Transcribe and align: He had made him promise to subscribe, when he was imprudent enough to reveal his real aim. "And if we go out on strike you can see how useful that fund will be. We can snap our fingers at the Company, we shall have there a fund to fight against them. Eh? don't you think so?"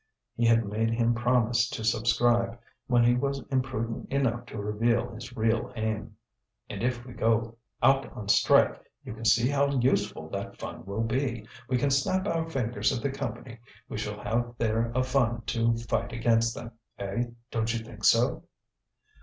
He 0.35 0.47
had 0.47 0.65
made 0.65 0.89
him 0.89 1.13
promise 1.13 1.69
to 1.69 1.83
subscribe, 1.83 2.57
when 2.87 3.03
he 3.03 3.13
was 3.13 3.43
imprudent 3.51 4.09
enough 4.11 4.47
to 4.47 4.57
reveal 4.57 5.11
his 5.11 5.37
real 5.37 5.71
aim. 5.75 6.15
"And 6.71 6.81
if 6.81 7.05
we 7.05 7.13
go 7.13 7.59
out 7.83 8.11
on 8.13 8.27
strike 8.27 8.81
you 9.03 9.13
can 9.13 9.25
see 9.25 9.47
how 9.47 9.67
useful 9.67 10.27
that 10.31 10.57
fund 10.57 10.87
will 10.87 11.03
be. 11.03 11.47
We 11.69 11.77
can 11.77 11.91
snap 11.91 12.25
our 12.25 12.49
fingers 12.49 12.91
at 12.91 13.03
the 13.03 13.11
Company, 13.11 13.59
we 13.89 13.99
shall 13.99 14.19
have 14.23 14.55
there 14.57 14.91
a 14.95 15.03
fund 15.03 15.45
to 15.49 15.75
fight 15.77 16.13
against 16.13 16.55
them. 16.55 16.71
Eh? 16.97 17.25
don't 17.51 17.71
you 17.71 17.85
think 17.85 18.03
so?" 18.03 18.45